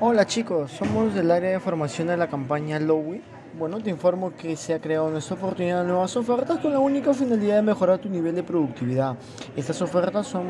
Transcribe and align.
Hola 0.00 0.24
chicos, 0.28 0.70
somos 0.70 1.12
del 1.12 1.28
área 1.28 1.50
de 1.50 1.58
formación 1.58 2.06
de 2.06 2.16
la 2.16 2.28
campaña 2.28 2.78
Lowy. 2.78 3.20
Bueno, 3.58 3.80
te 3.80 3.90
informo 3.90 4.32
que 4.32 4.54
se 4.54 4.72
ha 4.72 4.80
creado 4.80 5.10
nuestra 5.10 5.34
oportunidad 5.34 5.82
de 5.82 5.88
nuevas 5.88 6.16
ofertas 6.16 6.60
con 6.60 6.72
la 6.72 6.78
única 6.78 7.12
finalidad 7.12 7.56
de 7.56 7.62
mejorar 7.62 7.98
tu 7.98 8.08
nivel 8.08 8.36
de 8.36 8.44
productividad. 8.44 9.16
Estas 9.56 9.82
ofertas 9.82 10.28
son 10.28 10.46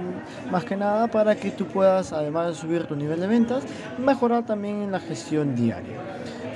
más 0.50 0.64
que 0.64 0.76
nada 0.76 1.06
para 1.06 1.34
que 1.34 1.50
tú 1.50 1.64
puedas, 1.64 2.12
además 2.12 2.48
de 2.48 2.54
subir 2.56 2.84
tu 2.84 2.94
nivel 2.94 3.20
de 3.20 3.26
ventas, 3.26 3.64
mejorar 3.96 4.44
también 4.44 4.82
en 4.82 4.92
la 4.92 5.00
gestión 5.00 5.54
diaria. 5.56 5.96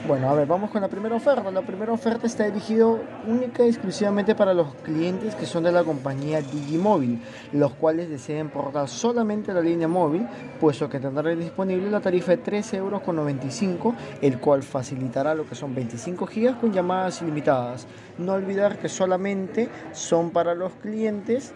Bueno, 0.05 0.29
a 0.29 0.35
ver, 0.35 0.49
vamos 0.49 0.71
con 0.71 0.83
la 0.83 0.89
primera 0.89 1.15
oferta. 1.15 1.49
La 1.53 1.63
primera 1.63 1.93
oferta 1.93 2.27
está 2.27 2.45
dirigida 2.45 2.87
única 3.25 3.65
y 3.65 3.69
exclusivamente 3.69 4.35
para 4.35 4.53
los 4.53 4.75
clientes 4.83 5.37
que 5.37 5.47
son 5.47 5.63
de 5.63 5.71
la 5.71 5.85
compañía 5.85 6.43
Digimóvil, 6.43 7.23
los 7.53 7.75
cuales 7.75 8.11
deseen 8.11 8.51
portar 8.51 8.89
solamente 8.89 9.55
la 9.55 9.61
línea 9.61 9.87
móvil, 9.87 10.27
puesto 10.61 10.89
que 10.89 10.99
tendrán 10.99 11.39
disponible 11.39 11.89
la 11.89 12.01
tarifa 12.01 12.33
de 12.33 12.43
13,95 12.43 12.75
euros, 12.75 13.95
el 14.21 14.41
cual 14.41 14.65
facilitará 14.65 15.37
lo 15.37 15.47
que 15.47 15.55
son 15.55 15.73
25 15.73 16.27
gigas 16.27 16.57
con 16.57 16.73
llamadas 16.73 17.23
ilimitadas. 17.23 17.87
No 18.19 18.33
olvidar 18.33 18.79
que 18.79 18.89
solamente 18.89 19.69
son 19.93 20.31
para 20.31 20.57
los 20.57 20.73
clientes 20.73 21.53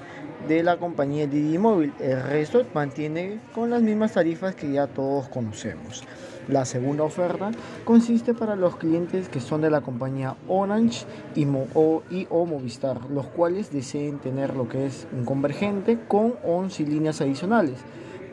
de 0.47 0.63
la 0.63 0.77
compañía 0.77 1.27
Digimóvil. 1.27 1.93
El 1.99 2.23
resto 2.23 2.65
mantiene 2.73 3.41
con 3.53 3.71
las 3.71 3.83
mismas 3.83 4.13
tarifas 4.13 4.55
que 4.55 4.71
ya 4.71 4.87
todos 4.87 5.27
conocemos. 5.29 6.05
La 6.49 6.65
segunda 6.65 7.03
oferta 7.03 7.51
consiste 7.85 8.33
para 8.33 8.55
los 8.55 8.77
clientes 8.77 9.29
que 9.29 9.41
son 9.41 9.63
de 9.63 9.71
la 9.71 9.81
compañía 9.81 10.37
Orange 10.47 11.05
y, 11.35 11.45
o, 11.45 12.47
Movistar, 12.47 13.11
los 13.11 13.27
cuales 13.27 13.73
deseen 13.73 14.19
tener 14.19 14.55
lo 14.55 14.69
que 14.69 14.87
es 14.87 15.09
un 15.13 15.25
convergente 15.25 15.99
con 16.07 16.35
11 16.45 16.85
líneas 16.85 17.21
adicionales 17.21 17.85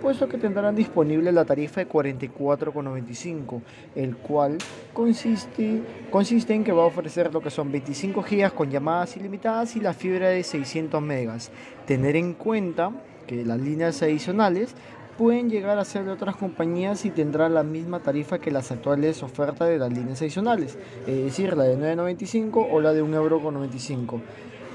puesto 0.04 0.28
que 0.28 0.38
tendrán 0.38 0.76
disponible 0.76 1.32
la 1.32 1.46
tarifa 1.46 1.80
de 1.80 1.88
44,95, 1.88 3.62
el 3.96 4.18
cual 4.18 4.58
consiste, 4.92 5.82
consiste 6.12 6.54
en 6.54 6.66
que 6.66 6.74
va 6.74 6.84
a 6.84 6.88
ofrecer 6.88 7.34
lo 7.34 7.40
que 7.40 7.50
son 7.50 7.72
25 7.72 8.22
GB 8.22 8.54
con 8.54 8.70
llamadas 8.70 9.16
ilimitadas 9.16 9.78
y 9.78 9.80
la 9.80 9.94
fibra 9.94 10.28
de 10.28 10.44
600 10.44 11.02
megas. 11.02 11.52
Tener 11.88 12.18
en 12.18 12.34
cuenta 12.34 12.92
que 13.26 13.46
las 13.46 13.62
líneas 13.62 14.04
adicionales 14.04 14.76
pueden 15.18 15.50
llegar 15.50 15.78
a 15.78 15.86
ser 15.86 16.06
de 16.06 16.12
otras 16.12 16.36
compañías 16.36 17.06
y 17.06 17.10
tendrán 17.10 17.54
la 17.54 17.64
misma 17.64 18.00
tarifa 18.00 18.40
que 18.40 18.52
las 18.52 18.72
actuales 18.72 19.24
ofertas 19.24 19.68
de 19.68 19.78
las 19.78 19.92
líneas 19.92 20.22
adicionales, 20.22 20.78
es 21.08 21.24
decir, 21.24 21.56
la 21.56 21.66
de 21.66 21.78
9.95 21.78 22.68
o 22.72 22.82
la 22.82 22.94
de 22.94 23.04
1,95€, 23.04 24.22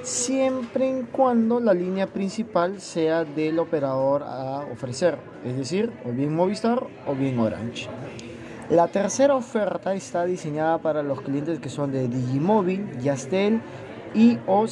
siempre 0.03 0.89
en 0.89 1.07
cuando 1.07 1.61
la 1.61 1.75
línea 1.75 2.07
principal 2.07 2.81
sea 2.81 3.25
del 3.25 3.59
operador 3.59 4.23
a 4.23 4.67
ofrecer, 4.73 5.19
es 5.45 5.57
decir, 5.57 5.93
o 6.05 6.13
bien 6.13 6.35
Movistar 6.35 6.87
o 7.07 7.15
bien 7.15 7.39
Orange. 7.39 7.89
La 8.71 8.89
tercera 8.89 9.35
oferta 9.35 9.95
está 9.95 10.27
diseñada 10.27 10.79
para 10.79 11.03
los 11.03 11.23
clientes 11.23 11.59
que 11.59 11.71
son 11.71 11.91
de 11.91 12.07
Digimóvil, 12.07 12.99
Yastel 13.01 13.63
y 14.15 14.39
o 14.47 14.67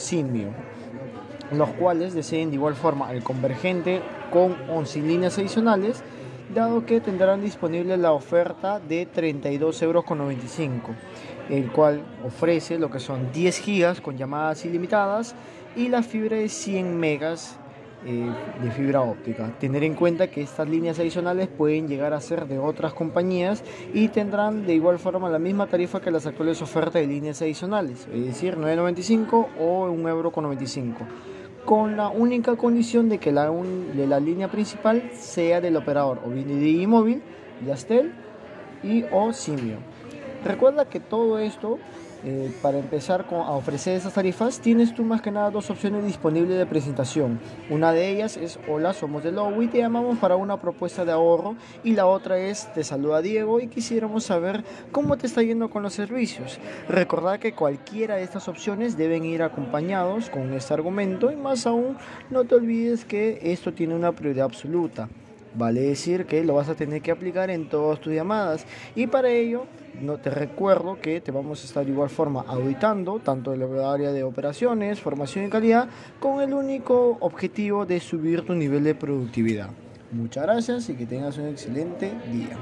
los 1.52 1.70
cuales 1.70 2.14
deseen 2.14 2.50
de 2.50 2.56
igual 2.56 2.75
forma 2.75 3.12
el 3.12 3.22
convergente 3.22 4.02
con 4.30 4.56
11 4.69 5.00
líneas 5.02 5.39
adicionales, 5.39 6.03
dado 6.55 6.86
que 6.86 7.00
tendrán 7.00 7.41
disponible 7.41 7.97
la 7.97 8.12
oferta 8.12 8.80
de 8.80 9.08
32,95 9.08 9.83
euros, 9.83 10.05
el 11.48 11.70
cual 11.72 12.03
ofrece 12.25 12.78
lo 12.78 12.91
que 12.91 13.00
son 13.00 13.33
10 13.33 13.58
gigas 13.58 14.00
con 14.00 14.16
llamadas 14.16 14.64
ilimitadas 14.64 15.34
y 15.75 15.88
la 15.88 16.03
fibra 16.03 16.36
de 16.36 16.48
100 16.48 16.98
megas 16.98 17.58
eh, 18.05 18.31
de 18.62 18.70
fibra 18.70 19.00
óptica. 19.00 19.50
Tener 19.58 19.83
en 19.83 19.94
cuenta 19.94 20.28
que 20.28 20.42
estas 20.42 20.69
líneas 20.69 20.98
adicionales 20.98 21.48
pueden 21.48 21.88
llegar 21.88 22.12
a 22.12 22.20
ser 22.20 22.47
de 22.47 22.58
otras 22.58 22.92
compañías 22.92 23.64
y 23.92 24.08
tendrán 24.08 24.64
de 24.64 24.75
igual 24.75 24.98
forma 24.98 25.28
la 25.28 25.38
misma 25.38 25.66
tarifa 25.66 26.00
que 26.00 26.10
las 26.10 26.27
actuales 26.27 26.62
ofertas 26.62 26.94
de 26.94 27.06
líneas 27.06 27.42
adicionales, 27.42 28.06
es 28.12 28.25
decir, 28.27 28.56
9,95 28.56 29.48
o 29.58 29.88
1,95 29.88 30.94
con 31.66 31.97
la 31.97 32.09
única 32.09 32.56
condición 32.56 33.09
de 33.09 33.19
que 33.19 33.32
la, 33.32 33.50
de 33.50 34.06
la 34.06 34.21
línea 34.21 34.49
principal 34.49 35.10
sea 35.12 35.60
del 35.60 35.77
operador 35.77 36.21
o 36.25 36.31
bien 36.31 36.47
de 36.47 36.56
Digimóvil, 36.56 37.22
Yastel 37.66 38.12
y 38.84 39.04
o 39.10 39.32
Simio. 39.32 39.76
Recuerda 40.44 40.88
que 40.88 41.00
todo 41.00 41.41
esto 41.41 41.78
eh, 42.25 42.50
para 42.62 42.78
empezar 42.78 43.27
a 43.31 43.53
ofrecer 43.53 43.97
esas 43.97 44.15
tarifas, 44.15 44.60
tienes 44.60 44.94
tú 44.94 45.04
más 45.04 45.21
que 45.22 45.31
nada 45.31 45.50
dos 45.50 45.71
opciones 45.71 46.04
disponibles 46.04 46.59
de 46.59 46.66
presentación. 46.66 47.38
Una 47.71 47.93
de 47.93 48.09
ellas 48.09 48.37
es 48.37 48.59
Hola, 48.69 48.93
somos 48.93 49.22
de 49.22 49.32
Lowy, 49.32 49.69
te 49.69 49.78
llamamos 49.78 50.19
para 50.19 50.37
una 50.37 50.60
propuesta 50.60 51.05
de 51.05 51.12
ahorro. 51.12 51.56
Y 51.84 51.93
la 51.93 52.06
otra 52.06 52.38
es 52.38 52.72
Te 52.75 52.84
saluda 52.84 53.22
Diego 53.22 53.60
y 53.60 53.69
quisiéramos 53.69 54.25
saber 54.25 54.65
cómo 54.93 55.16
te 55.16 55.26
está 55.26 55.43
yendo 55.43 55.71
con 55.71 55.82
los 55.82 55.93
servicios. 55.93 56.59
Recordad 56.88 57.38
que 57.38 57.53
cualquiera 57.53 58.16
de 58.16 58.22
estas 58.22 58.49
opciones 58.49 58.97
deben 58.97 59.25
ir 59.25 59.43
acompañados 59.43 60.31
con 60.31 60.53
este 60.55 60.75
argumento 60.75 61.31
y 61.31 61.37
más 61.37 61.66
aún 61.66 61.97
no 62.31 62.44
te 62.44 62.55
olvides 62.55 63.05
que 63.05 63.38
esto 63.43 63.72
tiene 63.72 63.94
una 63.94 64.12
prioridad 64.12 64.47
absoluta. 64.47 65.09
Vale 65.56 65.81
decir 65.81 66.27
que 66.27 66.44
lo 66.44 66.55
vas 66.55 66.69
a 66.69 66.75
tener 66.75 67.00
que 67.00 67.11
aplicar 67.11 67.49
en 67.50 67.69
todas 67.69 67.99
tus 68.00 68.12
llamadas 68.12 68.67
y 68.94 69.06
para 69.06 69.31
ello 69.31 69.65
no 70.03 70.19
te 70.19 70.28
recuerdo 70.28 71.00
que 71.00 71.22
te 71.22 71.33
vamos 71.33 71.62
a 71.62 71.67
estar 71.67 71.84
de 71.84 71.93
igual 71.93 72.11
forma 72.11 72.44
auditando 72.47 73.19
tanto 73.21 73.55
en 73.55 73.61
la 73.61 73.93
área 73.93 74.12
de 74.12 74.22
operaciones, 74.22 75.00
formación 75.00 75.47
y 75.47 75.49
calidad 75.49 75.89
con 76.21 76.43
el 76.43 76.53
único 76.53 77.17
objetivo 77.21 77.87
de 77.87 78.00
subir 78.00 78.44
tu 78.44 78.55
nivel 78.55 78.84
de 78.84 78.94
productividad. 78.94 79.71
Muchas 80.12 80.44
gracias 80.44 80.91
y 80.91 80.94
que 80.94 81.06
tengas 81.06 81.39
un 81.39 81.49
excelente 81.49 82.12
día. 82.31 82.59